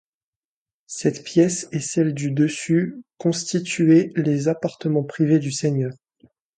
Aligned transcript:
Cette 0.87 1.23
pièce 1.23 1.69
et 1.71 1.79
celle 1.79 2.15
du 2.15 2.31
dessus 2.31 3.03
constituaient 3.19 4.11
les 4.15 4.47
appartements 4.47 5.03
privés 5.03 5.37
du 5.37 5.51
seigneur. 5.51 5.93